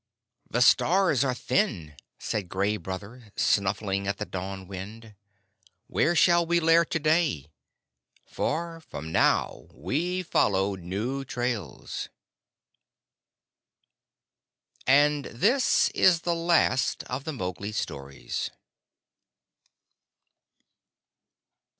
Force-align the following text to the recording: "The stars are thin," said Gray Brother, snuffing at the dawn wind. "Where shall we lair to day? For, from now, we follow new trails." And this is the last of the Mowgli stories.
"The 0.49 0.63
stars 0.63 1.23
are 1.23 1.35
thin," 1.35 1.95
said 2.17 2.49
Gray 2.49 2.75
Brother, 2.77 3.31
snuffing 3.35 4.07
at 4.07 4.17
the 4.17 4.25
dawn 4.25 4.65
wind. 4.67 5.13
"Where 5.85 6.15
shall 6.15 6.43
we 6.43 6.59
lair 6.59 6.83
to 6.85 6.97
day? 6.97 7.51
For, 8.25 8.79
from 8.81 9.11
now, 9.11 9.67
we 9.71 10.23
follow 10.23 10.73
new 10.73 11.23
trails." 11.23 12.09
And 14.87 15.25
this 15.25 15.89
is 15.89 16.21
the 16.21 16.33
last 16.33 17.03
of 17.03 17.23
the 17.23 17.33
Mowgli 17.33 17.71
stories. 17.71 18.49